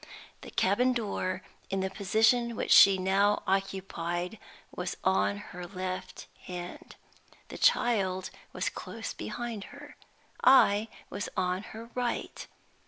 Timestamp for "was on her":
4.75-5.67, 11.11-11.91